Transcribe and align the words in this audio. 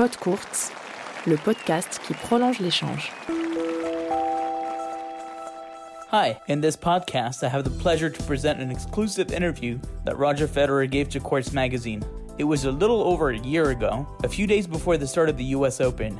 Pod 0.00 0.16
Courts, 0.16 0.72
le 1.26 1.36
podcast 1.36 2.00
qui 2.06 2.14
prolonge 2.14 2.58
l'échange. 2.58 3.12
Hi, 6.10 6.40
in 6.48 6.62
this 6.62 6.74
podcast, 6.74 7.44
I 7.44 7.50
have 7.50 7.64
the 7.64 7.82
pleasure 7.82 8.08
to 8.08 8.22
present 8.22 8.60
an 8.60 8.70
exclusive 8.70 9.30
interview 9.30 9.78
that 10.06 10.16
Roger 10.16 10.48
Federer 10.48 10.90
gave 10.90 11.10
to 11.10 11.20
Courts 11.20 11.52
Magazine. 11.52 12.02
It 12.38 12.44
was 12.44 12.64
a 12.64 12.72
little 12.72 13.02
over 13.02 13.28
a 13.28 13.38
year 13.40 13.72
ago, 13.72 14.08
a 14.24 14.28
few 14.30 14.46
days 14.46 14.66
before 14.66 14.96
the 14.96 15.06
start 15.06 15.28
of 15.28 15.36
the 15.36 15.52
US 15.56 15.82
Open. 15.82 16.18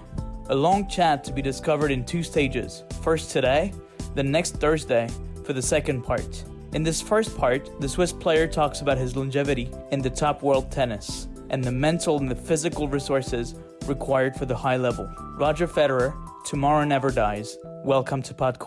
A 0.50 0.54
long 0.54 0.86
chat 0.86 1.24
to 1.24 1.32
be 1.32 1.40
discovered 1.40 1.90
in 1.90 2.04
two 2.04 2.22
stages. 2.22 2.84
First 3.00 3.30
today, 3.30 3.72
then 4.14 4.30
next 4.30 4.56
Thursday 4.56 5.08
for 5.46 5.54
the 5.54 5.62
second 5.62 6.02
part. 6.02 6.44
In 6.74 6.82
this 6.82 7.00
first 7.00 7.34
part, 7.34 7.80
the 7.80 7.88
Swiss 7.88 8.12
player 8.12 8.46
talks 8.46 8.82
about 8.82 8.98
his 8.98 9.16
longevity 9.16 9.70
in 9.90 10.02
the 10.02 10.10
top 10.10 10.42
world 10.42 10.70
tennis 10.70 11.28
and 11.48 11.64
the 11.64 11.72
mental 11.72 12.18
and 12.18 12.30
the 12.30 12.36
physical 12.36 12.86
resources 12.86 13.54
required 13.86 14.36
for 14.36 14.46
the 14.46 14.56
high 14.56 14.76
level. 14.76 15.10
Roger 15.36 15.66
Federer, 15.66 16.14
Tomorrow 16.44 16.84
Never 16.84 17.10
Dies. 17.10 17.56
Welcome 17.84 18.22
to 18.22 18.34
Pod 18.34 18.58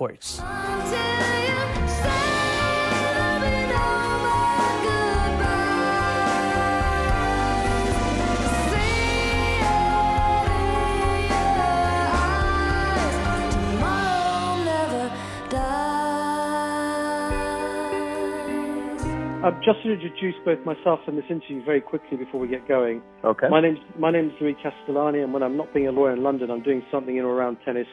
Um, 19.44 19.60
just 19.64 19.84
to 19.84 19.92
introduce 19.92 20.36
both 20.46 20.66
myself 20.66 21.02
and 21.06 21.18
this 21.18 21.26
interview 21.30 21.64
very 21.66 21.82
quickly 21.82 22.16
before 22.16 22.40
we 22.40 22.48
get 22.48 22.66
going. 22.66 23.02
Okay. 23.26 23.48
My 23.50 23.60
name's 23.60 23.80
my 24.00 24.10
name's 24.10 24.32
Louis 24.40 24.56
Castellani, 24.64 25.20
and 25.20 25.34
when 25.34 25.44
I'm 25.44 25.58
not 25.58 25.74
being 25.74 25.88
a 25.88 25.92
lawyer 25.92 26.14
in 26.14 26.24
London, 26.24 26.50
I'm 26.50 26.64
doing 26.64 26.82
something 26.90 27.18
in 27.18 27.26
or 27.26 27.34
around 27.36 27.58
tennis, 27.66 27.88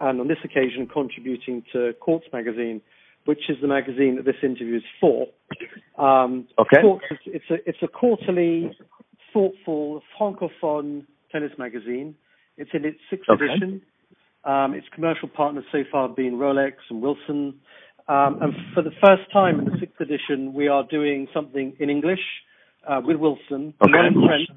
and 0.00 0.20
on 0.20 0.26
this 0.26 0.38
occasion, 0.42 0.88
contributing 0.92 1.62
to 1.72 1.92
Courts 2.00 2.26
Magazine, 2.32 2.80
which 3.24 3.38
is 3.48 3.56
the 3.62 3.68
magazine 3.68 4.16
that 4.16 4.24
this 4.24 4.34
interview 4.42 4.76
is 4.78 4.82
for. 5.00 5.26
Um, 5.96 6.48
Okay. 6.58 6.80
Courts, 6.82 7.04
it's, 7.10 7.22
it's 7.26 7.50
a 7.50 7.68
it's 7.68 7.78
a 7.82 7.88
quarterly, 7.88 8.76
thoughtful 9.32 10.02
francophone 10.20 11.06
tennis 11.30 11.52
magazine. 11.56 12.16
It's 12.56 12.70
in 12.74 12.84
its 12.84 12.98
sixth 13.10 13.30
Okay. 13.30 13.44
edition. 13.44 13.80
Um, 14.44 14.74
its 14.74 14.86
commercial 14.94 15.28
partners 15.28 15.64
so 15.70 15.82
far 15.90 16.08
have 16.08 16.16
been 16.16 16.34
Rolex 16.34 16.74
and 16.90 17.00
Wilson. 17.00 17.60
Um, 18.08 18.38
and 18.40 18.54
for 18.74 18.82
the 18.82 18.92
first 19.04 19.30
time 19.32 19.58
in 19.58 19.64
the 19.64 19.76
sixth 19.80 20.00
edition, 20.00 20.54
we 20.54 20.68
are 20.68 20.84
doing 20.88 21.26
something 21.34 21.74
in 21.80 21.90
English 21.90 22.20
uh, 22.86 23.00
with 23.04 23.16
Wilson, 23.16 23.74
Okay. 23.82 23.90
not 23.92 24.06
in 24.06 24.14
French. 24.14 24.48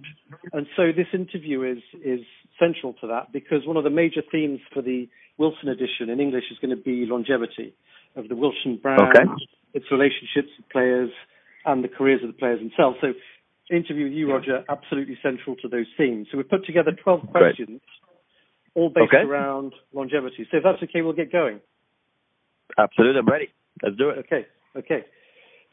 And 0.54 0.68
so 0.76 0.92
this 0.96 1.08
interview 1.14 1.64
is 1.64 1.82
is 2.04 2.22
central 2.60 2.94
to 3.02 3.08
that 3.08 3.32
because 3.32 3.66
one 3.66 3.78
of 3.78 3.84
the 3.84 3.90
major 3.90 4.22
themes 4.32 4.60
for 4.74 4.82
the 4.82 5.08
Wilson 5.38 5.70
edition 5.70 6.10
in 6.10 6.20
English 6.20 6.46
is 6.52 6.58
going 6.60 6.76
to 6.76 6.82
be 6.82 7.06
longevity 7.06 7.74
of 8.16 8.28
the 8.30 8.36
Wilson 8.36 8.78
brand, 8.82 9.16
Okay. 9.16 9.26
its 9.74 9.86
relationships 9.92 10.50
with 10.58 10.68
players, 10.70 11.12
and 11.66 11.84
the 11.84 11.88
careers 11.88 12.22
of 12.24 12.28
the 12.28 12.34
players 12.38 12.60
themselves. 12.60 12.98
So, 13.02 13.14
interview 13.72 14.06
with 14.06 14.14
you, 14.14 14.32
Roger, 14.32 14.64
absolutely 14.70 15.18
central 15.22 15.56
to 15.58 15.68
those 15.68 15.86
themes. 15.98 16.28
So 16.32 16.38
we've 16.38 16.50
put 16.50 16.66
together 16.66 16.92
12 16.92 17.32
Great. 17.32 17.56
questions, 17.56 17.82
all 18.76 18.90
based 18.90 19.14
Okay. 19.14 19.24
around 19.24 19.74
longevity. 19.94 20.48
So 20.50 20.58
if 20.58 20.64
that's 20.64 20.82
okay, 20.84 21.02
we'll 21.02 21.14
get 21.14 21.32
going. 21.32 21.62
Absolutely, 22.78 23.20
I'm 23.20 23.28
ready. 23.28 23.50
Let's 23.84 23.98
do 23.98 24.10
it. 24.10 24.20
Okay, 24.20 24.46
okay. 24.78 25.06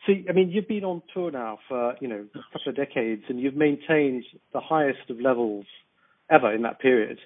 So, 0.06 0.12
I 0.28 0.32
mean, 0.32 0.50
you've 0.50 0.68
been 0.68 0.84
on 0.84 1.02
tour 1.12 1.30
now 1.30 1.58
for, 1.68 1.94
you 2.00 2.08
know, 2.08 2.26
a 2.34 2.38
couple 2.52 2.68
of 2.68 2.76
decades 2.76 3.22
and 3.28 3.40
you've 3.40 3.56
maintained 3.56 4.24
the 4.52 4.60
highest 4.60 5.10
of 5.10 5.20
levels 5.20 5.66
ever 6.30 6.54
in 6.54 6.62
that 6.62 6.80
period. 6.80 7.18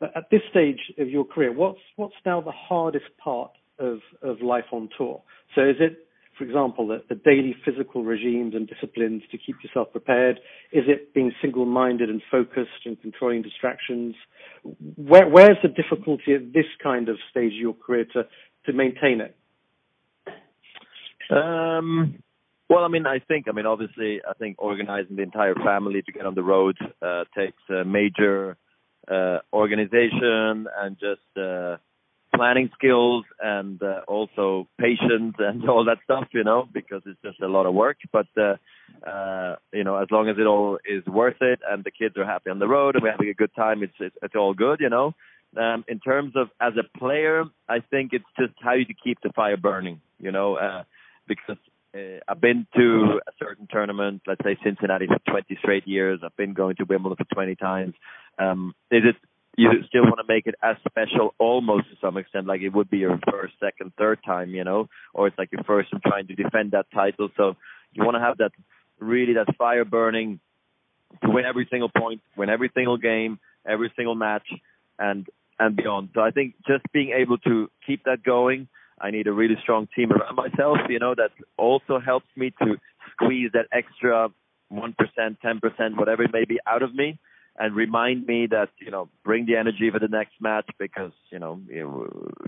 But 0.00 0.16
at 0.16 0.30
this 0.30 0.40
stage 0.50 0.80
of 0.98 1.08
your 1.08 1.24
career, 1.24 1.52
what's, 1.52 1.78
what's 1.96 2.14
now 2.26 2.40
the 2.40 2.52
hardest 2.52 3.06
part 3.22 3.52
of, 3.78 3.98
of 4.22 4.40
life 4.40 4.64
on 4.72 4.88
tour? 4.96 5.22
So 5.54 5.62
is 5.62 5.76
it, 5.78 6.08
for 6.36 6.44
example, 6.44 6.88
the, 6.88 7.02
the 7.08 7.14
daily 7.14 7.54
physical 7.64 8.02
regimes 8.02 8.54
and 8.54 8.66
disciplines 8.68 9.22
to 9.30 9.38
keep 9.38 9.56
yourself 9.62 9.92
prepared? 9.92 10.40
Is 10.72 10.84
it 10.88 11.14
being 11.14 11.32
single-minded 11.40 12.10
and 12.10 12.20
focused 12.30 12.86
and 12.86 13.00
controlling 13.00 13.42
distractions? 13.42 14.16
Where, 14.96 15.28
where's 15.28 15.58
the 15.62 15.68
difficulty 15.68 16.34
at 16.34 16.52
this 16.52 16.66
kind 16.82 17.08
of 17.08 17.18
stage 17.30 17.52
of 17.52 17.58
your 17.60 17.74
career 17.74 18.06
to, 18.14 18.26
to 18.66 18.72
maintain 18.72 19.20
it? 19.20 19.36
Um, 21.30 22.22
well, 22.68 22.84
I 22.84 22.88
mean, 22.88 23.06
I 23.06 23.18
think, 23.18 23.46
I 23.48 23.52
mean, 23.52 23.66
obviously, 23.66 24.20
I 24.28 24.34
think 24.34 24.56
organizing 24.58 25.16
the 25.16 25.22
entire 25.22 25.54
family 25.54 26.02
to 26.02 26.12
get 26.12 26.26
on 26.26 26.34
the 26.34 26.42
road 26.42 26.76
uh, 27.02 27.24
takes 27.36 27.62
a 27.70 27.84
major 27.84 28.56
uh, 29.10 29.38
organization 29.52 30.66
and 30.76 30.96
just 30.98 31.20
uh, 31.36 31.76
planning 32.34 32.70
skills 32.74 33.24
and 33.40 33.82
uh, 33.82 34.00
also 34.08 34.66
patience 34.78 35.34
and 35.38 35.68
all 35.68 35.84
that 35.84 35.98
stuff, 36.04 36.28
you 36.32 36.44
know, 36.44 36.68
because 36.72 37.02
it's 37.06 37.20
just 37.22 37.40
a 37.40 37.48
lot 37.48 37.66
of 37.66 37.74
work. 37.74 37.98
But 38.12 38.26
uh, 38.36 38.56
uh, 39.06 39.56
you 39.72 39.84
know, 39.84 39.96
as 39.96 40.08
long 40.10 40.28
as 40.28 40.36
it 40.38 40.46
all 40.46 40.78
is 40.84 41.04
worth 41.06 41.40
it 41.40 41.60
and 41.68 41.84
the 41.84 41.90
kids 41.90 42.16
are 42.16 42.24
happy 42.24 42.50
on 42.50 42.58
the 42.58 42.68
road 42.68 42.94
and 42.94 43.02
we're 43.02 43.12
having 43.12 43.28
a 43.28 43.34
good 43.34 43.54
time, 43.54 43.82
it's 43.82 43.94
it's, 44.00 44.16
it's 44.22 44.34
all 44.34 44.54
good, 44.54 44.80
you 44.80 44.88
know. 44.88 45.14
Um, 45.56 45.84
in 45.88 46.00
terms 46.00 46.32
of 46.36 46.48
as 46.60 46.72
a 46.76 46.98
player, 46.98 47.44
I 47.68 47.80
think 47.80 48.12
it's 48.12 48.24
just 48.38 48.54
how 48.60 48.74
you 48.74 48.86
keep 48.86 49.18
the 49.22 49.30
fire 49.30 49.56
burning, 49.56 50.00
you 50.18 50.32
know, 50.32 50.56
uh, 50.56 50.84
because 51.28 51.56
uh, 51.94 52.18
I've 52.28 52.40
been 52.40 52.66
to 52.76 53.20
a 53.26 53.32
certain 53.38 53.68
tournament, 53.70 54.22
let's 54.26 54.42
say 54.44 54.58
Cincinnati 54.64 55.06
for 55.06 55.18
20 55.30 55.56
straight 55.60 55.86
years. 55.86 56.20
I've 56.24 56.36
been 56.36 56.54
going 56.54 56.76
to 56.76 56.84
Wimbledon 56.84 57.16
for 57.16 57.34
20 57.34 57.54
times. 57.56 57.94
Um, 58.38 58.74
is 58.90 59.02
it 59.04 59.16
you 59.56 59.70
still 59.86 60.02
want 60.02 60.18
to 60.18 60.24
make 60.26 60.46
it 60.46 60.56
as 60.62 60.76
special 60.88 61.34
almost 61.38 61.88
to 61.90 61.96
some 62.00 62.16
extent 62.16 62.46
like 62.46 62.60
it 62.60 62.70
would 62.70 62.90
be 62.90 62.98
your 62.98 63.18
first, 63.30 63.54
second, 63.60 63.92
third 63.96 64.18
time, 64.26 64.50
you 64.50 64.64
know, 64.64 64.88
or 65.12 65.28
it's 65.28 65.38
like 65.38 65.52
your 65.52 65.62
first 65.62 65.90
time 65.92 66.00
trying 66.04 66.26
to 66.26 66.34
defend 66.34 66.72
that 66.72 66.86
title. 66.92 67.28
So 67.36 67.56
you 67.92 68.04
want 68.04 68.16
to 68.16 68.20
have 68.20 68.38
that 68.38 68.50
really 68.98 69.34
that 69.34 69.54
fire 69.56 69.84
burning 69.84 70.40
to 71.22 71.30
win 71.30 71.44
every 71.44 71.68
single 71.70 71.88
point, 71.88 72.20
win 72.36 72.50
every 72.50 72.70
single 72.74 72.96
game, 72.96 73.38
every 73.64 73.92
single 73.96 74.16
match, 74.16 74.46
and 74.98 75.28
and 75.58 75.76
beyond. 75.76 76.10
So 76.14 76.20
I 76.20 76.30
think 76.30 76.54
just 76.66 76.84
being 76.92 77.10
able 77.10 77.38
to 77.38 77.70
keep 77.86 78.04
that 78.04 78.22
going, 78.22 78.68
I 79.00 79.10
need 79.10 79.26
a 79.26 79.32
really 79.32 79.56
strong 79.62 79.88
team 79.94 80.12
around 80.12 80.36
myself. 80.36 80.78
You 80.88 80.98
know 80.98 81.14
that 81.14 81.30
also 81.56 81.98
helps 81.98 82.28
me 82.36 82.52
to 82.62 82.76
squeeze 83.12 83.50
that 83.52 83.66
extra 83.72 84.30
one 84.68 84.94
percent, 84.96 85.38
ten 85.42 85.60
percent, 85.60 85.96
whatever 85.96 86.22
it 86.22 86.32
may 86.32 86.44
be, 86.44 86.58
out 86.66 86.82
of 86.82 86.94
me, 86.94 87.18
and 87.58 87.74
remind 87.74 88.26
me 88.26 88.46
that 88.50 88.70
you 88.78 88.90
know 88.90 89.08
bring 89.24 89.46
the 89.46 89.56
energy 89.56 89.90
for 89.90 89.98
the 89.98 90.08
next 90.08 90.34
match 90.40 90.68
because 90.78 91.12
you 91.30 91.38
know 91.38 91.60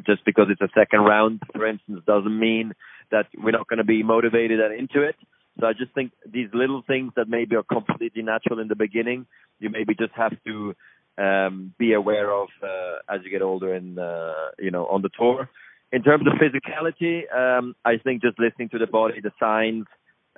just 0.06 0.24
because 0.24 0.46
it's 0.50 0.60
a 0.60 0.70
second 0.74 1.00
round, 1.00 1.42
for 1.54 1.66
instance, 1.66 2.02
doesn't 2.06 2.38
mean 2.38 2.72
that 3.10 3.26
we're 3.36 3.52
not 3.52 3.68
going 3.68 3.78
to 3.78 3.84
be 3.84 4.02
motivated 4.02 4.60
and 4.60 4.74
into 4.74 5.02
it. 5.02 5.16
So 5.60 5.66
I 5.66 5.72
just 5.72 5.92
think 5.94 6.12
these 6.30 6.48
little 6.52 6.82
things 6.86 7.12
that 7.16 7.28
maybe 7.28 7.56
are 7.56 7.62
completely 7.62 8.22
natural 8.22 8.58
in 8.58 8.68
the 8.68 8.76
beginning, 8.76 9.26
you 9.58 9.70
maybe 9.70 9.94
just 9.94 10.12
have 10.14 10.32
to 10.46 10.74
um, 11.18 11.74
be 11.78 11.92
aware 11.92 12.32
of 12.32 12.48
uh, 12.62 13.14
as 13.14 13.20
you 13.24 13.30
get 13.30 13.42
older 13.42 13.72
and 13.74 13.98
uh, 13.98 14.50
you 14.58 14.70
know 14.70 14.86
on 14.86 15.02
the 15.02 15.10
tour. 15.18 15.48
In 15.92 16.02
terms 16.02 16.24
of 16.26 16.32
physicality, 16.34 17.32
um, 17.32 17.74
I 17.84 17.96
think 18.02 18.22
just 18.22 18.38
listening 18.38 18.68
to 18.70 18.78
the 18.78 18.86
body, 18.86 19.20
the 19.20 19.30
signs, 19.38 19.86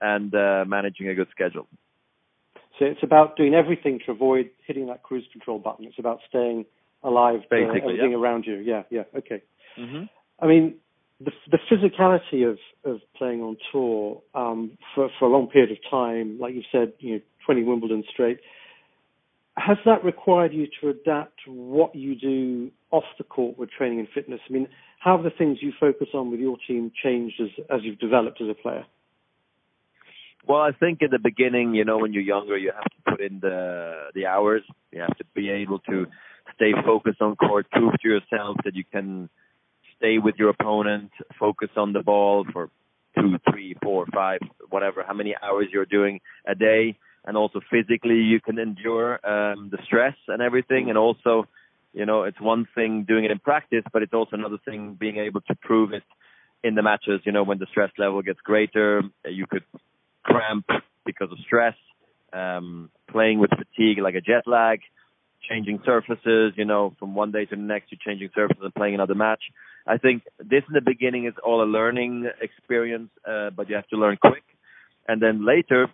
and 0.01 0.35
uh, 0.35 0.65
managing 0.67 1.09
a 1.09 1.15
good 1.15 1.29
schedule. 1.31 1.67
So 2.79 2.85
it's 2.85 3.03
about 3.03 3.37
doing 3.37 3.55
everything 3.55 4.01
to 4.07 4.13
avoid 4.13 4.51
hitting 4.67 4.87
that 4.87 5.03
cruise 5.03 5.27
control 5.33 5.59
button. 5.59 5.87
It's 5.87 5.99
about 5.99 6.21
staying 6.29 6.67
alive 7.03 7.41
to 7.43 7.49
Basically, 7.51 7.81
everything 7.81 8.13
yeah. 8.13 8.19
around 8.19 8.45
you. 8.47 8.57
Yeah, 8.57 8.83
yeah, 8.91 9.03
okay. 9.17 9.43
Mm-hmm. 9.79 10.05
I 10.41 10.47
mean, 10.47 10.75
the 11.21 11.33
the 11.51 11.59
physicality 11.71 12.49
of 12.49 12.59
of 12.85 13.01
playing 13.17 13.41
on 13.41 13.57
tour 13.73 14.23
um, 14.35 14.79
for 14.95 15.09
for 15.19 15.27
a 15.27 15.29
long 15.29 15.49
period 15.49 15.73
of 15.73 15.79
time, 15.91 16.39
like 16.39 16.55
you 16.55 16.63
said, 16.71 16.93
you 17.01 17.15
know, 17.15 17.21
20 17.47 17.65
Wimbledon 17.65 18.05
straight. 18.13 18.39
Has 19.59 19.77
that 19.85 20.05
required 20.05 20.53
you 20.53 20.69
to 20.81 20.91
adapt 20.91 21.41
what 21.47 21.95
you 21.95 22.15
do 22.15 22.71
off 22.91 23.05
the 23.19 23.25
court 23.25 23.59
with 23.59 23.71
training 23.71 23.99
and 23.99 24.09
fitness? 24.15 24.41
I 24.49 24.53
mean, 24.53 24.69
how 25.01 25.17
have 25.17 25.25
the 25.25 25.31
things 25.31 25.59
you 25.61 25.73
focus 25.79 26.09
on 26.15 26.31
with 26.31 26.41
your 26.41 26.57
team 26.67 26.93
changed 27.03 27.41
as 27.41 27.49
as 27.71 27.81
you've 27.83 27.99
developed 27.99 28.41
as 28.41 28.49
a 28.49 28.55
player? 28.55 28.85
Well, 30.47 30.61
I 30.61 30.71
think 30.73 31.03
in 31.03 31.11
the 31.11 31.19
beginning, 31.19 31.75
you 31.75 31.85
know, 31.85 31.99
when 31.99 32.13
you're 32.13 32.23
younger, 32.23 32.57
you 32.57 32.73
have 32.73 32.85
to 32.85 33.11
put 33.11 33.21
in 33.21 33.41
the 33.41 34.11
the 34.15 34.27
hours. 34.27 34.63
You 34.93 35.01
have 35.01 35.17
to 35.19 35.25
be 35.35 35.51
able 35.51 35.81
to 35.81 36.07
stay 36.55 36.73
focused 36.85 37.21
on 37.21 37.37
court, 37.37 37.71
prove 37.71 37.95
to 38.01 38.09
yourself 38.09 38.57
that 38.65 38.75
you 38.75 38.85
can 38.85 39.29
stay 39.97 40.19
with 40.19 40.37
your 40.39 40.51
opponent, 40.51 41.11
focus 41.39 41.69
on 41.77 41.93
the 41.93 42.03
ball 42.03 42.47
for 42.53 42.71
two, 43.19 43.39
three, 43.51 43.77
four, 43.83 44.07
five, 44.15 44.41
whatever, 44.71 45.05
how 45.07 45.15
many 45.15 45.35
hours 45.43 45.67
you're 45.73 45.87
doing 45.87 46.21
a 46.47 46.55
day, 46.55 46.97
and 47.25 47.37
also 47.37 47.61
physically 47.71 48.17
you 48.17 48.41
can 48.41 48.59
endure 48.59 49.15
um, 49.27 49.69
the 49.71 49.79
stress 49.85 50.17
and 50.29 50.43
everything, 50.43 50.89
and 50.89 50.99
also, 50.99 51.47
you 51.93 52.07
know, 52.07 52.23
it's 52.23 52.41
one 52.41 52.67
thing 52.75 53.05
doing 53.07 53.25
it 53.25 53.31
in 53.31 53.39
practice, 53.39 53.85
but 53.93 54.03
it's 54.03 54.13
also 54.13 54.37
another 54.37 54.59
thing 54.65 54.97
being 54.99 55.17
able 55.17 55.41
to 55.43 55.55
prove 55.55 55.93
it 55.93 56.05
in 56.63 56.75
the 56.75 56.83
matches. 56.83 57.21
You 57.25 57.33
know, 57.33 57.43
when 57.43 57.59
the 57.59 57.67
stress 57.71 57.91
level 57.99 58.23
gets 58.23 58.41
greater, 58.41 59.03
you 59.25 59.47
could 59.47 59.65
cramp 60.23 60.67
because 61.05 61.31
of 61.33 61.39
stress, 61.45 61.77
um, 62.33 62.91
playing 63.11 63.39
with 63.41 63.51
fatigue 63.51 63.99
like 63.99 64.15
a 64.15 64.21
jet 64.21 64.47
lag, 64.47 64.81
changing 65.49 65.81
surfaces. 65.85 66.53
You 66.57 66.65
know, 66.65 66.95
from 66.99 67.15
one 67.15 67.33
day 67.33 67.45
to 67.47 67.57
the 67.57 67.63
next, 67.63 67.91
you're 67.91 67.99
changing 68.05 68.31
surfaces 68.35 68.63
and 68.63 68.75
playing 68.75 68.95
another 68.95 69.15
match. 69.15 69.43
I 69.87 69.97
think 69.97 70.23
this 70.39 70.63
in 70.69 70.75
the 70.75 70.83
beginning 70.83 71.27
is 71.27 71.35
all 71.43 71.63
a 71.63 71.65
learning 71.65 72.29
experience, 72.43 73.11
uh, 73.27 73.51
but 73.51 73.71
you 73.71 73.77
have 73.77 73.89
to 73.89 73.97
learn 73.97 74.19
quick, 74.21 74.45
and 75.09 75.23
then 75.23 75.47
later, 75.47 75.89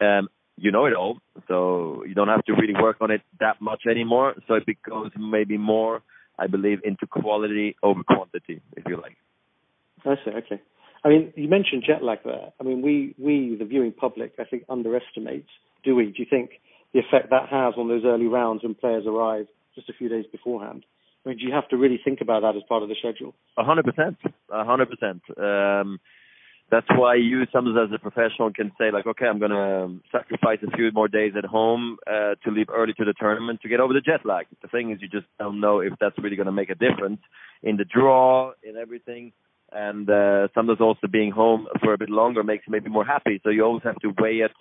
um, 0.00 0.28
you 0.56 0.70
know 0.70 0.86
it 0.86 0.94
all, 0.94 1.18
so 1.48 2.04
you 2.06 2.14
don't 2.14 2.28
have 2.28 2.44
to 2.44 2.52
really 2.52 2.74
work 2.80 2.98
on 3.00 3.10
it 3.10 3.22
that 3.40 3.60
much 3.60 3.82
anymore. 3.90 4.34
So 4.46 4.54
it 4.54 4.66
becomes 4.66 5.12
maybe 5.18 5.58
more, 5.58 6.02
I 6.38 6.46
believe, 6.46 6.80
into 6.84 7.06
quality 7.06 7.76
over 7.82 8.02
quantity, 8.04 8.60
if 8.76 8.84
you 8.86 8.96
like. 8.96 9.16
I 10.04 10.14
see. 10.24 10.30
Okay. 10.30 10.60
I 11.04 11.08
mean, 11.08 11.32
you 11.36 11.48
mentioned 11.48 11.84
jet 11.86 12.02
lag 12.02 12.18
there. 12.24 12.52
I 12.58 12.62
mean, 12.62 12.80
we, 12.80 13.14
we, 13.18 13.56
the 13.58 13.64
viewing 13.64 13.92
public, 13.92 14.34
I 14.38 14.44
think 14.44 14.64
underestimates, 14.68 15.48
do 15.84 15.94
we? 15.94 16.06
Do 16.06 16.14
you 16.16 16.26
think 16.28 16.50
the 16.94 17.00
effect 17.00 17.30
that 17.30 17.48
has 17.50 17.74
on 17.76 17.88
those 17.88 18.04
early 18.06 18.26
rounds 18.26 18.62
when 18.62 18.74
players 18.74 19.04
arrive 19.06 19.46
just 19.74 19.88
a 19.90 19.92
few 19.92 20.08
days 20.08 20.24
beforehand? 20.30 20.84
I 21.24 21.30
mean, 21.30 21.38
do 21.38 21.44
you 21.44 21.52
have 21.52 21.68
to 21.68 21.76
really 21.76 22.00
think 22.02 22.20
about 22.20 22.42
that 22.42 22.56
as 22.56 22.62
part 22.68 22.82
of 22.82 22.88
the 22.88 22.94
schedule? 22.98 23.34
A 23.58 23.64
hundred 23.64 23.84
percent, 23.84 24.16
a 24.50 24.64
hundred 24.64 24.88
percent. 24.90 25.22
Um, 26.72 26.80
that's 26.80 26.86
why 26.98 27.14
you 27.16 27.44
sometimes 27.52 27.76
as 27.90 27.94
a 27.94 27.98
professional 27.98 28.52
can 28.52 28.72
say 28.78 28.90
like, 28.90 29.06
okay, 29.06 29.26
I'm 29.26 29.38
gonna 29.38 29.98
sacrifice 30.10 30.58
a 30.66 30.76
few 30.76 30.90
more 30.92 31.08
days 31.08 31.32
at 31.36 31.44
home 31.44 31.98
uh, 32.06 32.34
to 32.44 32.50
leave 32.50 32.66
early 32.72 32.92
to 32.94 33.04
the 33.04 33.14
tournament 33.18 33.60
to 33.62 33.68
get 33.68 33.80
over 33.80 33.92
the 33.92 34.00
jet 34.00 34.24
lag. 34.24 34.46
The 34.62 34.68
thing 34.68 34.90
is, 34.90 34.98
you 35.00 35.08
just 35.08 35.26
don't 35.38 35.60
know 35.60 35.80
if 35.80 35.92
that's 36.00 36.16
really 36.18 36.36
gonna 36.36 36.52
make 36.52 36.70
a 36.70 36.74
difference 36.74 37.20
in 37.62 37.76
the 37.76 37.84
draw, 37.84 38.52
in 38.62 38.76
everything 38.76 39.32
and 39.72 40.08
uh, 40.08 40.48
sometimes 40.54 40.80
also 40.80 41.08
being 41.10 41.32
home 41.32 41.66
for 41.82 41.92
a 41.92 41.98
bit 41.98 42.10
longer 42.10 42.42
makes 42.42 42.64
you 42.66 42.70
maybe 42.70 42.88
more 42.88 43.04
happy. 43.04 43.40
So 43.42 43.50
you 43.50 43.64
always 43.64 43.82
have 43.82 43.98
to 44.00 44.14
weigh 44.18 44.38
it: 44.38 44.52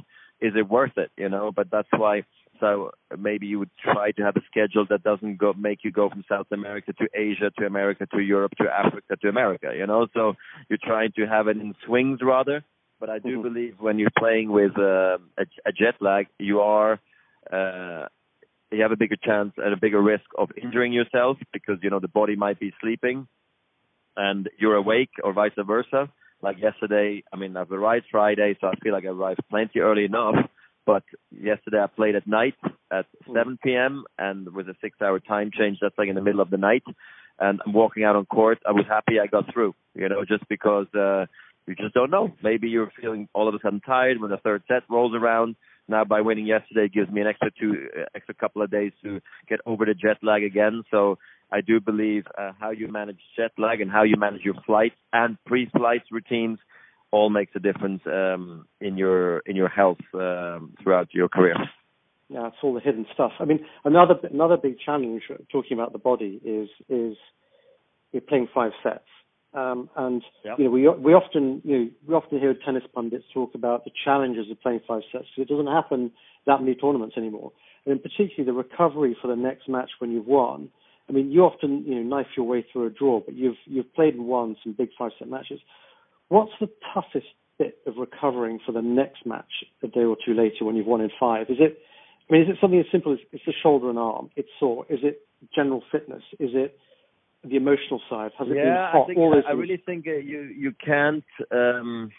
is 0.42 0.54
it 0.56 0.68
worth 0.68 0.98
it? 0.98 1.12
You 1.18 1.30
know. 1.30 1.52
But 1.56 1.70
that's 1.72 1.88
why. 1.92 2.24
So 2.60 2.92
maybe 3.18 3.48
you 3.48 3.60
would 3.60 3.72
try 3.82 4.12
to 4.12 4.24
have 4.24 4.36
a 4.36 4.42
schedule 4.50 4.86
that 4.90 5.04
doesn't 5.04 5.38
go 5.38 5.54
make 5.54 5.80
you 5.84 5.92
go 5.92 6.10
from 6.10 6.24
South 6.30 6.48
America 6.52 6.94
to 6.94 7.08
Asia 7.14 7.52
to 7.60 7.66
America 7.66 8.06
to 8.14 8.20
Europe 8.20 8.54
to 8.60 8.66
Africa 8.70 9.16
to 9.22 9.30
America. 9.30 9.74
You 9.76 9.88
know. 9.88 10.08
So 10.14 10.34
you're 10.70 10.80
trying 10.82 11.12
to 11.18 11.26
have 11.26 11.48
it 11.48 11.58
in 11.58 11.76
swings 11.86 12.20
rather. 12.22 12.64
But 13.00 13.10
I 13.10 13.20
do 13.20 13.30
mm-hmm. 13.30 13.42
believe 13.42 13.76
when 13.80 14.00
you're 14.00 14.18
playing 14.18 14.52
with 14.52 14.78
uh, 14.78 15.18
a, 15.38 15.46
a 15.66 15.72
jet 15.72 15.96
lag, 16.00 16.28
you 16.40 16.62
are. 16.62 17.00
Uh, 17.52 18.08
you 18.72 18.82
have 18.82 18.92
a 18.92 18.96
bigger 18.96 19.18
chance 19.18 19.54
and 19.58 19.72
a 19.72 19.78
bigger 19.78 20.02
risk 20.02 20.24
of 20.36 20.50
injuring 20.60 20.94
yourself 20.94 21.38
because 21.52 21.78
you 21.84 21.92
know 21.92 22.00
the 22.00 22.08
body 22.08 22.36
might 22.36 22.60
be 22.60 22.74
sleeping 22.82 23.28
and 24.16 24.50
you're 24.58 24.76
awake 24.76 25.12
or 25.24 25.34
vice 25.34 25.52
versa. 25.58 26.10
Like 26.42 26.60
yesterday, 26.60 27.24
I 27.32 27.38
mean, 27.38 27.56
I've 27.56 27.72
arrived 27.72 28.06
Friday, 28.12 28.58
so 28.60 28.68
I 28.68 28.76
feel 28.84 28.94
like 28.94 29.06
I 29.06 29.10
arrived 29.10 29.40
plenty 29.50 29.80
early 29.80 30.06
enough. 30.06 30.36
But 30.86 31.04
yesterday 31.32 31.82
I 31.82 31.88
played 31.88 32.16
at 32.16 32.28
night 32.28 32.56
at 32.92 33.06
hmm. 33.26 33.36
7 33.36 33.60
p.m. 33.64 34.06
and 34.18 34.54
with 34.54 34.68
a 34.70 34.76
six-hour 34.82 35.20
time 35.20 35.52
change, 35.58 35.78
that's 35.82 35.98
like 35.98 36.10
in 36.10 36.16
the 36.16 36.22
middle 36.22 36.42
of 36.42 36.50
the 36.50 36.58
night. 36.58 36.84
And 37.40 37.60
I'm 37.66 37.74
walking 37.74 38.04
out 38.04 38.16
on 38.16 38.26
court. 38.26 38.60
I 38.68 38.72
was 38.72 38.86
happy 38.88 39.20
I 39.20 39.28
got 39.28 39.52
through, 39.52 39.74
you 39.96 40.08
know, 40.08 40.24
just 40.24 40.48
because 40.48 40.88
uh, 40.94 41.26
you 41.66 41.76
just 41.76 41.94
don't 41.94 42.12
know. 42.12 42.34
Maybe 42.44 42.70
you're 42.70 42.92
feeling 43.00 43.28
all 43.34 43.48
of 43.48 43.56
a 43.56 43.60
sudden 43.64 43.82
tired 43.82 44.20
when 44.22 44.30
the 44.30 44.38
third 44.38 44.64
set 44.68 44.84
rolls 44.90 45.14
around. 45.16 45.56
Now 45.88 46.06
by 46.06 46.22
winning 46.22 46.46
yesterday 46.46 46.88
gives 46.88 47.10
me 47.10 47.22
an 47.22 47.28
extra 47.28 47.52
two, 47.60 47.90
uh, 47.98 48.06
extra 48.16 48.34
couple 48.34 48.62
of 48.62 48.72
days 48.72 48.92
to 49.04 49.20
get 49.50 49.60
over 49.66 49.86
the 49.86 49.94
jet 49.94 50.18
lag 50.22 50.44
again. 50.44 50.84
So 50.92 51.18
I 51.52 51.62
do 51.62 51.80
believe 51.80 52.26
uh, 52.38 52.52
how 52.60 52.72
you 52.72 52.88
manage 52.88 53.20
jet 53.36 53.52
lag 53.58 53.82
and 53.82 53.92
how 53.92 54.04
you 54.04 54.16
manage 54.18 54.44
your 54.44 54.56
flight 54.66 54.94
and 55.12 55.38
pre-flight 55.46 56.04
routines 56.12 56.60
all 57.14 57.30
makes 57.30 57.52
a 57.56 57.60
difference 57.60 58.02
um, 58.08 58.66
in 58.82 58.98
your 58.98 59.40
in 59.46 59.56
your 59.56 59.70
health 59.70 60.02
um, 60.16 60.74
throughout 60.82 61.14
your 61.14 61.30
career. 61.30 61.56
Yeah, 62.30 62.48
it's 62.48 62.58
all 62.64 62.74
the 62.74 62.80
hidden 62.80 63.06
stuff. 63.14 63.34
I 63.40 63.46
mean, 63.46 63.60
another 63.86 64.16
another 64.24 64.58
big 64.58 64.78
challenge 64.84 65.22
talking 65.52 65.78
about 65.78 65.94
the 65.94 66.00
body 66.00 66.42
is 66.44 66.70
is 66.90 67.16
you're 68.12 68.22
playing 68.22 68.48
five 68.54 68.72
sets, 68.82 69.08
um, 69.54 69.90
and 69.96 70.24
yep. 70.44 70.58
you 70.58 70.66
know 70.66 70.72
we 70.72 70.90
we 70.90 71.14
often 71.14 71.62
you 71.64 71.78
know 71.78 71.90
we 72.08 72.14
often 72.16 72.40
hear 72.40 72.56
tennis 72.66 72.84
pundits 72.96 73.26
talk 73.32 73.54
about 73.54 73.86
the 73.86 73.92
challenges 74.04 74.50
of 74.50 74.60
playing 74.62 74.82
five 74.88 75.04
sets 75.12 75.26
because 75.36 75.48
it 75.48 75.54
doesn't 75.54 75.72
happen 75.72 76.12
that 76.48 76.62
many 76.62 76.74
tournaments 76.74 77.16
anymore, 77.16 77.52
and 77.86 78.02
particularly 78.02 78.44
the 78.44 78.54
recovery 78.54 79.16
for 79.22 79.28
the 79.28 79.36
next 79.36 79.70
match 79.70 79.92
when 80.00 80.12
you've 80.12 80.28
won 80.28 80.70
I 81.10 81.12
mean, 81.12 81.32
you 81.32 81.42
often 81.42 81.84
you 81.86 81.96
know 81.96 82.02
knife 82.02 82.28
your 82.38 82.46
way 82.46 82.66
through 82.72 82.88
a 82.88 82.90
draw, 82.90 83.20
but 83.20 83.36
you've 83.36 83.58
you've 83.66 83.94
played 83.94 84.16
and 84.16 84.26
won 84.26 84.56
some 84.64 84.74
big 84.74 84.90
five 84.98 85.12
set 85.20 85.28
matches. 85.28 85.60
What's 86.34 86.54
the 86.60 86.70
toughest 86.92 87.28
bit 87.60 87.78
of 87.86 87.98
recovering 87.98 88.60
for 88.66 88.72
the 88.72 88.82
next 88.82 89.24
match 89.24 89.52
a 89.84 89.88
day 89.88 90.00
or 90.00 90.18
two 90.26 90.34
later 90.34 90.66
when 90.66 90.76
you've 90.76 90.88
won 90.88 91.00
in 91.00 91.12
five? 91.20 91.46
Is 91.48 91.58
it? 91.60 91.78
I 92.28 92.34
mean, 92.34 92.42
is 92.42 92.50
it 92.50 92.58
something 92.60 92.80
as 92.80 92.88
simple 92.92 93.14
as 93.14 93.20
it's 93.32 93.44
the 93.46 93.54
shoulder 93.62 93.88
and 93.92 94.00
arm? 94.00 94.32
It's 94.36 94.50
sore. 94.60 94.88
Is 94.90 95.02
it 95.04 95.28
general 95.54 95.84
fitness? 95.92 96.24
Is 96.40 96.50
it 96.56 96.76
the 97.44 97.56
emotional 97.56 98.02
side? 98.10 98.32
Has 98.40 98.48
it 98.48 98.56
yeah, 98.56 98.64
been 98.64 98.74
hot? 98.74 99.04
I, 99.04 99.06
think, 99.06 99.20
I, 99.20 99.50
I 99.50 99.54
really 99.54 99.78
think 99.86 100.08
uh, 100.08 100.14
you 100.14 100.42
you 100.58 100.74
can't 100.84 101.24
um, 101.52 102.10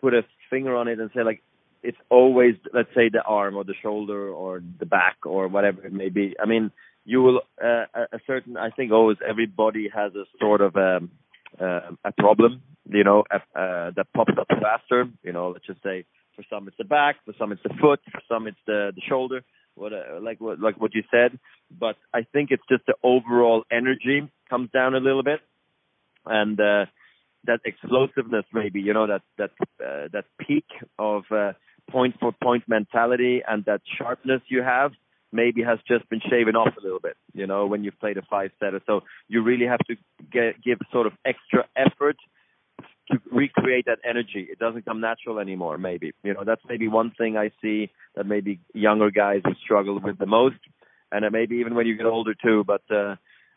put 0.00 0.14
a 0.14 0.22
finger 0.50 0.74
on 0.74 0.88
it 0.88 0.98
and 0.98 1.08
say 1.14 1.22
like 1.22 1.40
it's 1.84 1.98
always 2.08 2.56
let's 2.74 2.92
say 2.92 3.08
the 3.08 3.22
arm 3.22 3.54
or 3.54 3.62
the 3.62 3.74
shoulder 3.80 4.30
or 4.30 4.64
the 4.80 4.86
back 4.86 5.18
or 5.24 5.46
whatever 5.46 5.86
it 5.86 5.92
may 5.92 6.08
be. 6.08 6.34
I 6.42 6.46
mean, 6.46 6.72
you 7.04 7.22
will 7.22 7.42
uh, 7.64 7.84
a 7.94 8.18
certain 8.26 8.56
I 8.56 8.70
think 8.70 8.90
always 8.90 9.18
everybody 9.24 9.88
has 9.94 10.12
a 10.16 10.24
sort 10.40 10.60
of 10.60 10.74
um, 10.74 11.12
uh, 11.60 11.92
a 12.04 12.10
problem, 12.18 12.62
you 12.92 13.04
know, 13.04 13.24
uh, 13.32 13.90
that 13.96 14.06
pops 14.14 14.32
up 14.38 14.48
faster. 14.48 15.06
You 15.22 15.32
know, 15.32 15.50
let's 15.50 15.66
just 15.66 15.82
say 15.82 16.04
for 16.36 16.44
some 16.50 16.68
it's 16.68 16.76
the 16.76 16.84
back, 16.84 17.16
for 17.24 17.34
some 17.38 17.52
it's 17.52 17.62
the 17.62 17.74
foot, 17.80 18.00
for 18.10 18.20
some 18.28 18.46
it's 18.46 18.58
the 18.66 18.92
the 18.94 19.02
shoulder. 19.08 19.42
What 19.74 19.92
uh, 19.92 20.20
like 20.20 20.40
what 20.40 20.60
like 20.60 20.80
what 20.80 20.94
you 20.94 21.02
said, 21.10 21.38
but 21.70 21.96
I 22.12 22.26
think 22.32 22.50
it's 22.50 22.62
just 22.68 22.84
the 22.86 22.94
overall 23.02 23.64
energy 23.70 24.28
comes 24.48 24.70
down 24.70 24.94
a 24.94 24.98
little 25.00 25.22
bit, 25.22 25.40
and 26.26 26.60
uh, 26.60 26.86
that 27.44 27.60
explosiveness 27.64 28.44
maybe 28.52 28.80
you 28.80 28.92
know 28.92 29.06
that 29.06 29.22
that 29.38 29.50
uh, 29.84 30.08
that 30.12 30.24
peak 30.40 30.66
of 30.98 31.24
uh, 31.30 31.52
point 31.90 32.16
for 32.20 32.32
point 32.42 32.64
mentality 32.68 33.42
and 33.46 33.64
that 33.66 33.80
sharpness 33.98 34.42
you 34.48 34.62
have 34.62 34.92
maybe 35.32 35.62
has 35.62 35.78
just 35.86 36.08
been 36.08 36.20
shaven 36.28 36.56
off 36.56 36.74
a 36.76 36.82
little 36.82 36.98
bit, 36.98 37.16
you 37.32 37.46
know, 37.46 37.66
when 37.66 37.84
you've 37.84 37.98
played 38.00 38.18
a 38.18 38.22
five 38.22 38.50
setter. 38.58 38.80
So 38.86 39.02
you 39.28 39.42
really 39.42 39.66
have 39.66 39.78
to 39.86 39.94
get, 40.32 40.60
give 40.60 40.78
sort 40.90 41.06
of 41.06 41.12
extra 41.24 41.66
effort 41.76 42.16
to 43.10 43.20
recreate 43.30 43.86
that 43.86 43.98
energy. 44.08 44.46
It 44.50 44.58
doesn't 44.58 44.84
come 44.84 45.00
natural 45.00 45.38
anymore, 45.38 45.78
maybe. 45.78 46.12
You 46.22 46.34
know, 46.34 46.44
that's 46.44 46.62
maybe 46.68 46.88
one 46.88 47.12
thing 47.16 47.36
I 47.36 47.50
see 47.62 47.90
that 48.14 48.26
maybe 48.26 48.60
younger 48.74 49.10
guys 49.10 49.42
would 49.44 49.56
struggle 49.62 50.00
with 50.00 50.18
the 50.18 50.26
most. 50.26 50.56
And 51.12 51.24
maybe 51.32 51.56
even 51.56 51.74
when 51.74 51.86
you 51.86 51.96
get 51.96 52.06
older 52.06 52.34
too, 52.34 52.64
but, 52.64 52.82
uh, 52.90 53.16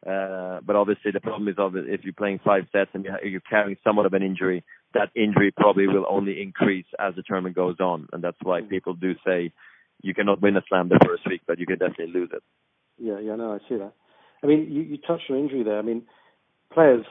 uh, 0.10 0.60
but 0.66 0.76
obviously 0.76 1.12
the 1.12 1.22
problem 1.22 1.48
is 1.48 1.56
of 1.58 1.76
if 1.76 2.04
you're 2.04 2.14
playing 2.14 2.40
five 2.44 2.64
sets 2.72 2.92
and 2.94 3.08
you're 3.24 3.42
carrying 3.42 3.78
somewhat 3.84 4.06
of 4.06 4.14
an 4.14 4.24
injury, 4.24 4.64
that 4.94 5.10
injury 5.16 5.52
probably 5.52 5.88
will 5.88 6.06
only 6.10 6.42
increase 6.42 6.86
as 7.00 7.16
the 7.16 7.24
tournament 7.24 7.56
goes 7.56 7.80
on. 7.80 8.08
And 8.12 8.24
that's 8.24 8.38
why 8.42 8.62
people 8.62 8.94
do 8.94 9.14
say, 9.26 9.52
you 10.02 10.14
cannot 10.14 10.42
win 10.42 10.58
a 10.58 10.64
slam 10.68 10.90
the 10.90 11.00
first 11.06 11.24
week, 11.28 11.42
but 11.48 11.60
you 11.60 11.66
can 11.66 11.78
definitely 11.78 12.14
lose 12.14 12.30
it. 12.34 12.44
Yeah, 12.98 13.20
yeah, 13.20 13.36
no, 13.36 13.54
I 13.54 13.60
see 13.70 13.78
that. 13.78 13.94
I 14.44 14.48
mean, 14.48 14.68
you, 14.70 14.82
you 14.82 14.98
touched 14.98 15.30
on 15.30 15.38
injury 15.38 15.64
there. 15.64 15.80
I 15.80 15.82
mean, 15.82 16.04
players, 16.74 17.06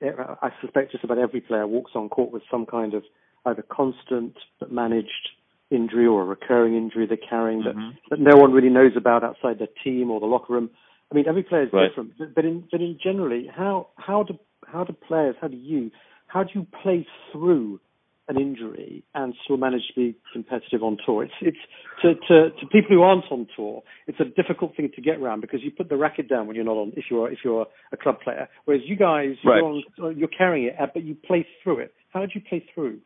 I 0.00 0.50
suspect 0.60 0.92
just 0.92 1.04
about 1.04 1.18
every 1.18 1.40
player 1.40 1.66
walks 1.66 1.92
on 1.94 2.08
court 2.08 2.30
with 2.30 2.42
some 2.50 2.66
kind 2.66 2.94
of 2.94 3.02
either 3.46 3.62
constant 3.62 4.36
but 4.60 4.70
managed 4.70 5.30
injury 5.70 6.06
or 6.06 6.22
a 6.22 6.24
recurring 6.24 6.76
injury 6.76 7.06
they're 7.06 7.16
carrying 7.16 7.62
mm-hmm. 7.62 7.90
that, 8.10 8.18
that 8.18 8.20
no 8.20 8.36
one 8.36 8.52
really 8.52 8.70
knows 8.70 8.92
about 8.96 9.24
outside 9.24 9.58
their 9.58 9.68
team 9.84 10.10
or 10.10 10.20
the 10.20 10.26
locker 10.26 10.52
room. 10.52 10.70
I 11.10 11.14
mean, 11.14 11.26
every 11.26 11.42
player 11.42 11.64
is 11.64 11.72
right. 11.72 11.88
different, 11.88 12.12
but, 12.18 12.34
but 12.34 12.44
in 12.44 12.64
but 12.70 12.80
in 12.80 12.98
generally, 13.02 13.48
how 13.54 13.88
how 13.96 14.22
do 14.22 14.38
how 14.66 14.84
do 14.84 14.92
players, 14.92 15.36
how 15.40 15.48
do 15.48 15.56
you, 15.56 15.90
how 16.26 16.44
do 16.44 16.50
you 16.54 16.66
play 16.82 17.06
through 17.32 17.80
an 18.28 18.38
injury 18.38 19.02
and 19.14 19.34
still 19.44 19.56
manage 19.56 19.82
to 19.88 19.94
be 19.94 20.16
competitive 20.32 20.82
on 20.82 20.98
tour. 21.04 21.24
It's 21.24 21.32
it's 21.40 21.58
to, 22.02 22.14
to 22.14 22.50
to 22.50 22.66
people 22.66 22.90
who 22.90 23.02
aren't 23.02 23.24
on 23.30 23.46
tour, 23.56 23.82
it's 24.06 24.20
a 24.20 24.24
difficult 24.24 24.76
thing 24.76 24.90
to 24.94 25.02
get 25.02 25.18
around 25.18 25.40
because 25.40 25.60
you 25.62 25.70
put 25.70 25.88
the 25.88 25.96
racket 25.96 26.28
down 26.28 26.46
when 26.46 26.54
you're 26.54 26.64
not 26.64 26.76
on 26.76 26.92
if 26.96 27.06
you're 27.10 27.30
if 27.30 27.38
you're 27.44 27.66
a 27.92 27.96
club 27.96 28.20
player. 28.20 28.48
Whereas 28.64 28.82
you 28.86 28.96
guys 28.96 29.36
right. 29.44 29.62
you're, 29.96 30.08
on, 30.08 30.18
you're 30.18 30.28
carrying 30.28 30.66
it, 30.66 30.74
but 30.92 31.02
you 31.02 31.14
play 31.14 31.46
through 31.62 31.80
it. 31.80 31.94
How 32.10 32.20
do 32.20 32.32
you 32.34 32.42
play 32.46 32.64
through? 32.74 33.00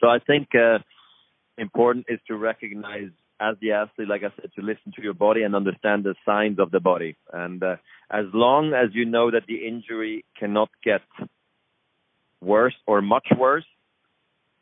So 0.00 0.08
I 0.08 0.18
think 0.18 0.48
uh, 0.54 0.78
important 1.58 2.06
is 2.08 2.20
to 2.28 2.36
recognize 2.36 3.10
as 3.40 3.56
the 3.60 3.72
athlete, 3.72 4.08
like 4.08 4.22
I 4.22 4.32
said, 4.40 4.50
to 4.56 4.62
listen 4.62 4.92
to 4.96 5.02
your 5.02 5.14
body 5.14 5.42
and 5.42 5.54
understand 5.54 6.04
the 6.04 6.14
signs 6.24 6.58
of 6.58 6.70
the 6.70 6.80
body. 6.80 7.16
And 7.32 7.62
uh, 7.62 7.76
as 8.10 8.24
long 8.32 8.72
as 8.72 8.94
you 8.94 9.04
know 9.04 9.30
that 9.30 9.42
the 9.46 9.66
injury 9.66 10.24
cannot 10.38 10.70
get 10.82 11.02
worse 12.40 12.74
or 12.86 13.00
much 13.02 13.26
worse, 13.38 13.64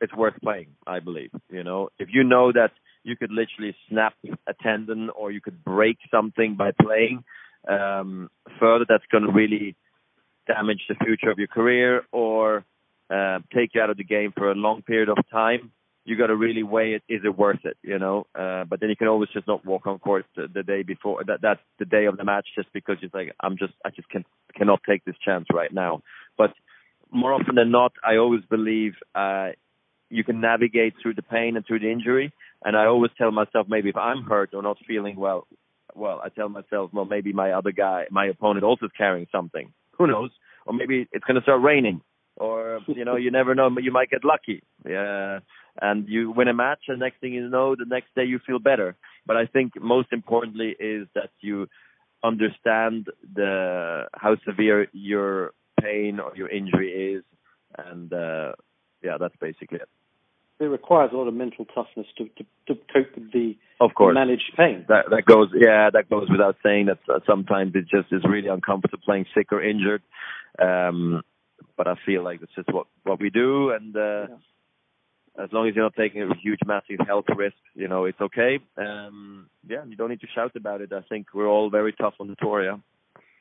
it's 0.01 0.15
worth 0.15 0.35
playing, 0.43 0.69
I 0.87 1.01
believe. 1.01 1.31
You 1.51 1.65
know, 1.65 1.89
if 1.99 2.09
you 2.13 2.25
know 2.25 2.53
that 2.53 2.73
you 3.05 3.17
could 3.17 3.31
literally 3.31 3.77
snap 3.89 4.15
a 4.47 4.55
tendon 4.63 5.11
or 5.11 5.31
you 5.31 5.41
could 5.41 5.63
break 5.65 5.99
something 6.11 6.57
by 6.57 6.71
playing 6.81 7.25
um, 7.69 8.31
further, 8.59 8.85
that's 8.89 9.05
going 9.11 9.25
to 9.25 9.33
really 9.33 9.77
damage 10.47 10.83
the 10.89 10.95
future 11.05 11.31
of 11.31 11.39
your 11.39 11.49
career 11.49 12.03
or 12.13 12.65
uh, 13.11 13.39
take 13.55 13.71
you 13.75 13.81
out 13.81 13.91
of 13.91 13.97
the 13.97 14.05
game 14.05 14.33
for 14.37 14.51
a 14.51 14.55
long 14.55 14.83
period 14.83 15.09
of 15.09 15.17
time. 15.31 15.71
you 16.05 16.17
got 16.17 16.27
to 16.27 16.37
really 16.37 16.63
weigh 16.63 16.95
it. 16.95 17.03
Is 17.09 17.23
it 17.25 17.37
worth 17.37 17.65
it? 17.65 17.77
You 17.83 17.99
know. 17.99 18.27
Uh, 18.35 18.65
but 18.65 18.81
then 18.81 18.91
you 18.91 18.97
can 18.97 19.09
always 19.09 19.31
just 19.33 19.47
not 19.47 19.65
walk 19.65 19.87
on 19.87 19.99
court 19.99 20.27
the, 20.37 20.49
the 20.53 20.63
day 20.63 20.83
before. 20.83 21.23
That 21.25 21.41
that's 21.41 21.61
the 21.79 21.87
day 21.87 22.05
of 22.07 22.17
the 22.17 22.25
match, 22.25 22.47
just 22.55 22.69
because 22.73 22.97
you're 23.01 23.11
like, 23.15 23.35
I'm 23.41 23.57
just, 23.57 23.73
I 23.85 23.91
just 23.91 24.09
can 24.09 24.25
cannot 24.55 24.81
take 24.89 25.05
this 25.05 25.17
chance 25.25 25.47
right 25.53 25.73
now. 25.73 26.03
But 26.37 26.53
more 27.11 27.33
often 27.33 27.55
than 27.55 27.71
not, 27.71 27.93
I 28.05 28.17
always 28.17 28.43
believe 28.49 28.93
uh, 29.15 29.51
you 30.11 30.25
can 30.25 30.41
navigate 30.41 30.95
through 31.01 31.15
the 31.15 31.23
pain 31.23 31.57
and 31.57 31.67
through 31.67 31.81
the 31.81 31.91
injury. 31.91 32.33
And 32.65 32.77
I 32.77 32.87
always 32.87 33.11
tell 33.19 33.31
myself, 33.31 33.67
maybe 33.69 33.91
if 33.91 33.97
I'm 33.97 34.23
hurt 34.23 34.55
or 34.55 34.63
not 34.63 34.79
feeling 34.87 35.17
well, 35.17 35.47
well, 35.95 36.21
I 36.25 36.29
tell 36.29 36.49
myself, 36.49 36.91
well, 36.93 37.05
maybe 37.05 37.33
my 37.33 37.53
other 37.53 37.71
guy, 37.71 38.07
my 38.11 38.27
opponent, 38.27 38.65
also 38.65 38.87
is 38.87 38.93
carrying 38.97 39.27
something. 39.31 39.73
Who 39.99 40.07
knows? 40.07 40.31
Or 40.67 40.75
maybe 40.75 41.07
it's 41.13 41.25
going 41.25 41.37
to 41.37 41.43
start 41.43 41.63
raining, 41.63 42.01
or 42.37 42.81
you 42.89 43.05
know, 43.05 43.17
you 43.17 43.31
never 43.31 43.55
know. 43.55 43.71
You 43.81 43.93
might 43.93 44.11
get 44.11 44.25
lucky. 44.25 44.63
Yeah 44.85 45.41
and 45.81 46.09
you 46.09 46.31
win 46.31 46.49
a 46.49 46.55
match 46.55 46.85
and 46.89 47.01
next 47.01 47.21
thing 47.21 47.33
you 47.33 47.49
know 47.49 47.75
the 47.75 47.85
next 47.87 48.15
day 48.15 48.25
you 48.25 48.39
feel 48.47 48.59
better 48.59 48.97
but 49.27 49.37
i 49.37 49.47
think 49.47 49.73
most 49.81 50.09
importantly 50.13 50.75
is 50.79 51.07
that 51.15 51.31
you 51.41 51.67
understand 52.23 53.09
the 53.35 54.05
how 54.15 54.37
severe 54.47 54.87
your 54.93 55.53
pain 55.81 56.21
or 56.21 56.33
your 56.37 56.49
injury 56.49 57.15
is 57.15 57.25
and 57.79 58.13
uh 58.13 58.53
yeah 59.03 59.17
that's 59.19 59.37
basically 59.41 59.79
it 59.79 59.89
it 60.61 60.67
requires 60.67 61.11
a 61.13 61.17
lot 61.17 61.27
of 61.27 61.35
mental 61.35 61.65
toughness 61.67 62.07
to 62.17 62.25
to, 62.37 62.45
to 62.67 62.75
cope 62.93 63.15
with 63.17 63.33
the 63.33 63.57
of 63.81 63.91
course 63.95 64.15
manage 64.15 64.53
pain 64.57 64.85
that 64.89 65.07
that 65.11 65.25
goes 65.25 65.49
yeah 65.55 65.91
that 65.93 66.09
goes 66.09 66.29
without 66.31 66.57
saying 66.63 66.87
that 66.87 66.99
uh, 67.13 67.21
sometimes 67.27 67.73
it 67.75 67.83
just 67.83 68.13
is 68.13 68.23
really 68.29 68.49
uncomfortable 68.49 69.03
playing 69.05 69.27
sick 69.35 69.53
or 69.53 69.63
injured 69.63 70.03
um 70.61 71.23
but 71.77 71.89
i 71.89 71.95
feel 72.07 72.23
like 72.23 72.41
it's 72.43 72.55
just 72.55 72.73
what 72.73 72.87
what 73.03 73.21
we 73.21 73.31
do 73.31 73.71
and 73.71 73.97
uh 73.97 74.27
yeah 74.29 74.37
as 75.43 75.49
long 75.53 75.69
as 75.69 75.75
you're 75.75 75.85
not 75.85 75.97
taking 75.97 76.23
a 76.23 76.35
huge, 76.41 76.61
massive 76.65 77.05
health 77.07 77.25
risk, 77.37 77.57
you 77.75 77.89
know, 77.89 78.05
it's 78.05 78.21
okay. 78.21 78.61
Um, 78.77 79.49
yeah, 79.69 79.85
you 79.85 79.97
don't 79.97 80.11
need 80.11 80.21
to 80.21 80.29
shout 80.35 80.55
about 80.55 80.81
it. 80.81 80.93
I 80.93 81.01
think 81.09 81.29
we're 81.35 81.49
all 81.49 81.71
very 81.71 81.93
tough 81.93 82.15
on 82.21 82.29
the 82.29 82.37
tour, 82.37 82.63
yeah. 82.63 82.77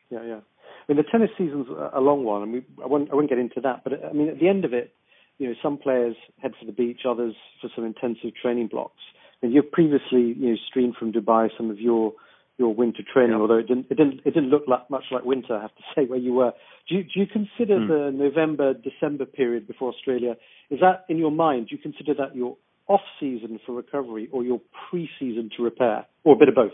Yeah, 0.09 0.23
yeah. 0.25 0.39
I 0.87 0.93
mean, 0.93 0.97
the 0.97 1.09
tennis 1.09 1.29
season's 1.37 1.67
a 1.69 2.01
long 2.01 2.23
one, 2.23 2.43
and 2.43 2.53
we 2.53 2.65
I 2.83 2.87
won't, 2.87 3.11
I 3.11 3.15
won't 3.15 3.29
get 3.29 3.37
into 3.37 3.61
that. 3.61 3.83
But 3.83 3.93
I 4.03 4.13
mean, 4.13 4.29
at 4.29 4.39
the 4.39 4.47
end 4.47 4.65
of 4.65 4.73
it, 4.73 4.93
you 5.37 5.47
know, 5.47 5.53
some 5.61 5.77
players 5.77 6.15
head 6.41 6.51
for 6.59 6.65
the 6.65 6.71
beach, 6.71 7.01
others 7.07 7.35
for 7.61 7.69
some 7.75 7.85
intensive 7.85 8.31
training 8.39 8.67
blocks. 8.67 9.01
And 9.41 9.53
you've 9.53 9.71
previously, 9.71 10.35
you 10.37 10.51
know, 10.51 10.55
streamed 10.69 10.95
from 10.97 11.11
Dubai 11.11 11.49
some 11.57 11.69
of 11.69 11.79
your 11.79 12.13
your 12.57 12.73
winter 12.73 13.01
training, 13.11 13.31
yeah. 13.31 13.41
although 13.41 13.57
it 13.57 13.67
didn't 13.67 13.87
it 13.89 13.97
didn't 13.97 14.19
it 14.25 14.33
didn't 14.33 14.49
look 14.49 14.63
like, 14.67 14.89
much 14.89 15.05
like 15.11 15.25
winter. 15.25 15.55
I 15.55 15.61
have 15.61 15.75
to 15.75 15.83
say 15.95 16.05
where 16.05 16.19
you 16.19 16.33
were. 16.33 16.51
Do 16.87 16.95
you, 16.95 17.03
do 17.03 17.19
you 17.21 17.25
consider 17.25 17.79
mm. 17.79 17.87
the 17.87 18.11
November 18.13 18.73
December 18.73 19.25
period 19.25 19.67
before 19.67 19.93
Australia 19.93 20.35
is 20.69 20.79
that 20.81 21.05
in 21.09 21.17
your 21.17 21.31
mind? 21.31 21.67
Do 21.69 21.75
you 21.75 21.81
consider 21.81 22.13
that 22.15 22.35
your 22.35 22.57
off 22.87 23.01
season 23.19 23.59
for 23.65 23.73
recovery 23.73 24.27
or 24.31 24.43
your 24.43 24.59
pre 24.89 25.09
season 25.19 25.49
to 25.57 25.63
repair, 25.63 26.05
or 26.23 26.35
a 26.35 26.37
bit 26.37 26.49
of 26.49 26.55
both? 26.55 26.73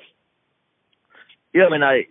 Yeah, 1.53 1.65
I 1.65 1.69
mean, 1.71 1.83
I, 1.83 2.05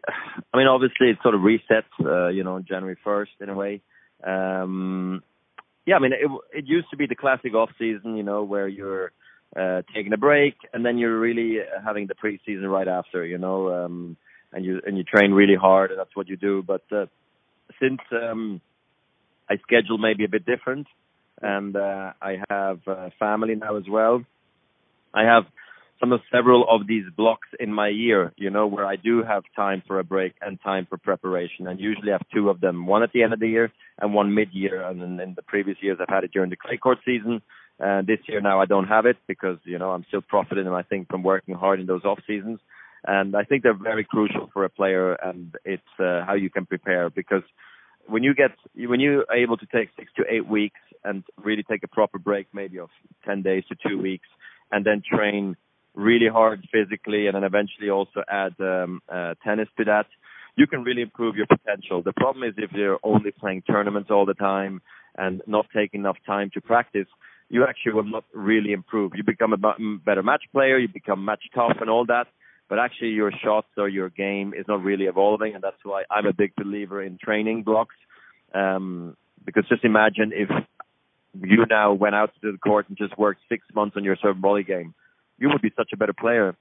I 0.52 0.56
mean, 0.56 0.66
obviously 0.66 1.10
it 1.10 1.18
sort 1.22 1.34
of 1.34 1.42
resets, 1.42 1.84
uh, 2.04 2.28
you 2.28 2.42
know, 2.42 2.60
January 2.60 2.96
first 3.04 3.32
in 3.40 3.48
a 3.48 3.54
way. 3.54 3.80
Um, 4.24 5.22
yeah, 5.86 5.96
I 5.96 6.00
mean, 6.00 6.12
it 6.12 6.30
it 6.52 6.66
used 6.66 6.90
to 6.90 6.96
be 6.96 7.06
the 7.06 7.14
classic 7.14 7.54
off 7.54 7.70
season, 7.78 8.16
you 8.16 8.22
know, 8.22 8.42
where 8.42 8.68
you're 8.68 9.12
uh, 9.56 9.82
taking 9.94 10.12
a 10.12 10.18
break, 10.18 10.54
and 10.72 10.84
then 10.84 10.98
you're 10.98 11.18
really 11.18 11.58
having 11.84 12.08
the 12.08 12.14
preseason 12.14 12.68
right 12.70 12.88
after, 12.88 13.24
you 13.24 13.38
know, 13.38 13.72
um, 13.84 14.16
and 14.52 14.64
you 14.64 14.80
and 14.84 14.98
you 14.98 15.04
train 15.04 15.32
really 15.32 15.54
hard, 15.54 15.90
and 15.90 15.98
that's 15.98 16.14
what 16.14 16.28
you 16.28 16.36
do. 16.36 16.62
But 16.62 16.82
uh, 16.92 17.06
since 17.80 18.00
um, 18.12 18.60
I 19.48 19.56
schedule 19.58 19.98
maybe 19.98 20.24
a 20.24 20.28
bit 20.28 20.44
different, 20.44 20.88
and 21.40 21.76
uh, 21.76 22.12
I 22.20 22.38
have 22.50 22.80
uh, 22.86 23.10
family 23.18 23.54
now 23.54 23.76
as 23.76 23.84
well, 23.88 24.24
I 25.14 25.22
have 25.22 25.44
some 26.00 26.12
of 26.12 26.20
several 26.30 26.66
of 26.68 26.86
these 26.86 27.04
blocks 27.16 27.48
in 27.58 27.72
my 27.72 27.88
year, 27.88 28.32
you 28.36 28.50
know, 28.50 28.66
where 28.66 28.86
I 28.86 28.96
do 28.96 29.22
have 29.22 29.42
time 29.56 29.82
for 29.86 29.98
a 29.98 30.04
break 30.04 30.34
and 30.40 30.60
time 30.62 30.86
for 30.88 30.96
preparation, 30.96 31.66
and 31.66 31.80
usually 31.80 32.10
I 32.10 32.14
have 32.14 32.28
two 32.32 32.48
of 32.50 32.60
them, 32.60 32.86
one 32.86 33.02
at 33.02 33.12
the 33.12 33.22
end 33.22 33.32
of 33.32 33.40
the 33.40 33.48
year 33.48 33.72
and 34.00 34.14
one 34.14 34.34
mid-year. 34.34 34.82
And 34.82 35.02
in, 35.02 35.20
in 35.20 35.34
the 35.34 35.42
previous 35.42 35.78
years, 35.80 35.98
I've 36.00 36.08
had 36.08 36.24
it 36.24 36.32
during 36.32 36.50
the 36.50 36.56
clay 36.56 36.76
court 36.76 36.98
season, 37.04 37.42
uh, 37.80 38.02
this 38.02 38.18
year 38.26 38.40
now 38.40 38.60
I 38.60 38.66
don't 38.66 38.88
have 38.88 39.06
it 39.06 39.16
because 39.28 39.58
you 39.64 39.78
know 39.78 39.90
I'm 39.90 40.04
still 40.08 40.20
profiting, 40.20 40.66
and 40.66 40.74
I 40.74 40.82
think, 40.82 41.08
from 41.08 41.22
working 41.22 41.54
hard 41.54 41.80
in 41.80 41.86
those 41.86 42.04
off 42.04 42.18
seasons. 42.26 42.58
And 43.06 43.36
I 43.36 43.44
think 43.44 43.62
they're 43.62 43.74
very 43.74 44.04
crucial 44.04 44.50
for 44.52 44.64
a 44.64 44.68
player, 44.68 45.12
and 45.12 45.54
it's 45.64 45.82
uh, 46.00 46.24
how 46.26 46.34
you 46.34 46.50
can 46.50 46.66
prepare 46.66 47.08
because 47.08 47.44
when 48.06 48.24
you 48.24 48.34
get 48.34 48.50
when 48.74 48.98
you 48.98 49.24
are 49.28 49.36
able 49.36 49.56
to 49.58 49.66
take 49.66 49.90
six 49.96 50.10
to 50.16 50.24
eight 50.28 50.48
weeks 50.48 50.80
and 51.04 51.22
really 51.36 51.62
take 51.62 51.84
a 51.84 51.88
proper 51.88 52.18
break, 52.18 52.48
maybe 52.52 52.80
of 52.80 52.90
ten 53.24 53.42
days 53.42 53.62
to 53.68 53.76
two 53.88 54.00
weeks, 54.00 54.26
and 54.72 54.84
then 54.84 55.00
train 55.08 55.56
really 55.98 56.28
hard 56.28 56.66
physically, 56.72 57.26
and 57.26 57.34
then 57.34 57.44
eventually 57.44 57.90
also 57.90 58.22
add 58.30 58.54
um, 58.60 59.02
uh, 59.12 59.34
tennis 59.44 59.68
to 59.76 59.84
that, 59.84 60.06
you 60.56 60.66
can 60.66 60.84
really 60.84 61.02
improve 61.02 61.34
your 61.36 61.46
potential. 61.46 62.02
The 62.02 62.12
problem 62.12 62.48
is 62.48 62.54
if 62.56 62.70
you're 62.72 63.00
only 63.02 63.32
playing 63.32 63.62
tournaments 63.62 64.10
all 64.10 64.24
the 64.24 64.34
time 64.34 64.80
and 65.16 65.42
not 65.46 65.66
taking 65.74 66.00
enough 66.00 66.16
time 66.24 66.50
to 66.54 66.60
practice, 66.60 67.08
you 67.48 67.64
actually 67.64 67.94
will 67.94 68.04
not 68.04 68.24
really 68.32 68.72
improve. 68.72 69.12
You 69.16 69.24
become 69.24 69.52
a 69.52 69.56
better 70.04 70.22
match 70.22 70.44
player, 70.52 70.78
you 70.78 70.88
become 70.88 71.24
match 71.24 71.44
tough 71.52 71.78
and 71.80 71.90
all 71.90 72.06
that, 72.06 72.28
but 72.68 72.78
actually 72.78 73.10
your 73.10 73.32
shots 73.42 73.68
or 73.76 73.88
your 73.88 74.08
game 74.08 74.54
is 74.56 74.66
not 74.68 74.82
really 74.84 75.06
evolving, 75.06 75.54
and 75.54 75.64
that's 75.64 75.82
why 75.82 76.04
I'm 76.10 76.26
a 76.26 76.32
big 76.32 76.54
believer 76.56 77.02
in 77.02 77.18
training 77.22 77.64
blocks. 77.64 77.96
Um, 78.54 79.16
because 79.44 79.64
just 79.68 79.84
imagine 79.84 80.32
if 80.32 80.50
you 81.34 81.64
now 81.68 81.92
went 81.92 82.14
out 82.14 82.30
to 82.42 82.52
the 82.52 82.58
court 82.58 82.88
and 82.88 82.96
just 82.96 83.18
worked 83.18 83.40
six 83.48 83.66
months 83.74 83.96
on 83.96 84.04
your 84.04 84.16
serve 84.22 84.36
volley 84.36 84.62
game, 84.62 84.94
you 85.38 85.48
would 85.48 85.62
be 85.62 85.72
such 85.76 85.90
a 85.92 85.96
better 85.96 86.12
player. 86.12 86.56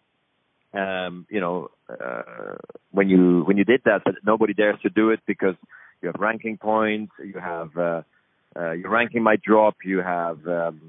Um, 0.73 1.25
you 1.29 1.39
know, 1.39 1.69
uh, 1.89 2.55
when 2.91 3.09
you 3.09 3.43
when 3.45 3.57
you 3.57 3.63
did 3.63 3.81
that, 3.85 4.01
but 4.05 4.15
nobody 4.25 4.53
dares 4.53 4.79
to 4.83 4.89
do 4.89 5.09
it 5.09 5.21
because 5.25 5.55
you 6.01 6.07
have 6.07 6.15
ranking 6.19 6.57
points, 6.57 7.13
you 7.23 7.39
have 7.39 7.75
uh, 7.77 8.01
uh, 8.55 8.71
your 8.71 8.89
ranking 8.89 9.23
might 9.23 9.41
drop. 9.41 9.77
You 9.83 9.99
have 9.99 10.45
um, 10.47 10.81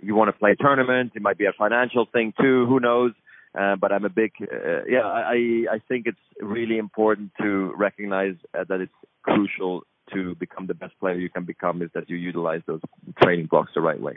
you 0.00 0.14
want 0.14 0.28
to 0.28 0.32
play 0.32 0.52
a 0.52 0.56
tournament. 0.56 1.12
It 1.14 1.22
might 1.22 1.38
be 1.38 1.46
a 1.46 1.52
financial 1.56 2.06
thing 2.06 2.32
too. 2.40 2.66
Who 2.66 2.80
knows? 2.80 3.12
Uh, 3.58 3.76
but 3.76 3.92
I'm 3.92 4.04
a 4.04 4.08
big 4.08 4.32
uh, 4.40 4.84
yeah. 4.88 5.02
I 5.04 5.66
I 5.70 5.80
think 5.88 6.06
it's 6.06 6.18
really 6.40 6.78
important 6.78 7.32
to 7.40 7.72
recognize 7.76 8.34
uh, 8.58 8.64
that 8.68 8.80
it's 8.80 8.92
crucial 9.22 9.82
to 10.14 10.34
become 10.36 10.66
the 10.66 10.74
best 10.74 10.98
player 11.00 11.16
you 11.16 11.30
can 11.30 11.44
become 11.44 11.82
is 11.82 11.90
that 11.94 12.08
you 12.08 12.16
utilize 12.16 12.62
those 12.66 12.80
training 13.22 13.46
blocks 13.46 13.72
the 13.74 13.80
right 13.80 14.00
way. 14.00 14.14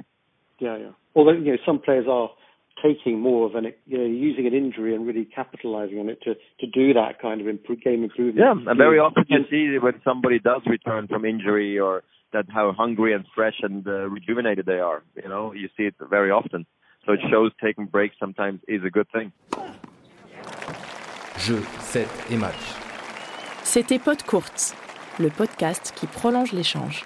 Yeah, 0.59 0.77
yeah. 0.77 0.91
Although 1.15 1.33
you 1.33 1.51
know 1.51 1.57
some 1.65 1.79
players 1.79 2.05
are 2.09 2.29
taking 2.81 3.19
more 3.19 3.45
of 3.47 3.55
an 3.55 3.71
you 3.85 3.97
know 3.97 4.05
using 4.05 4.47
an 4.47 4.53
injury 4.53 4.95
and 4.95 5.05
really 5.05 5.25
capitalizing 5.25 5.99
on 5.99 6.09
it 6.09 6.21
to 6.23 6.35
to 6.59 6.67
do 6.67 6.93
that 6.93 7.21
kind 7.21 7.41
of 7.41 7.47
improve, 7.47 7.81
game 7.81 8.03
improvement. 8.03 8.37
Yeah, 8.37 8.69
and 8.69 8.77
very 8.77 8.99
often 8.99 9.25
you 9.27 9.45
see 9.49 9.77
when 9.79 10.01
somebody 10.03 10.39
does 10.39 10.61
return 10.65 11.07
from 11.07 11.25
injury 11.25 11.79
or 11.79 12.03
that 12.33 12.45
how 12.49 12.73
hungry 12.73 13.13
and 13.13 13.25
fresh 13.35 13.59
and 13.61 13.87
uh, 13.87 14.09
rejuvenated 14.09 14.65
they 14.65 14.79
are. 14.79 15.03
You 15.21 15.29
know, 15.29 15.53
you 15.53 15.69
see 15.77 15.83
it 15.83 15.95
very 16.09 16.31
often. 16.31 16.65
So 17.05 17.13
it 17.13 17.19
shows 17.29 17.51
taking 17.61 17.85
breaks 17.85 18.15
sometimes 18.19 18.61
is 18.67 18.81
a 18.83 18.89
good 18.89 19.07
thing. 19.11 19.31
Jeu, 21.37 21.61
set 21.79 22.07
et 22.31 22.37
match. 22.37 22.75
C'était 23.63 23.99
Pod 23.99 24.21
Courts, 24.23 24.75
le 25.19 25.29
podcast 25.29 25.93
qui 25.95 26.07
prolonge 26.07 26.53
l'échange. 26.53 27.05